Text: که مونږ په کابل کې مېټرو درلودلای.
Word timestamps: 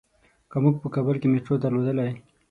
که 0.49 0.57
مونږ 0.63 0.75
په 0.83 0.87
کابل 0.95 1.15
کې 1.21 1.27
مېټرو 1.33 1.55
درلودلای. 1.63 2.11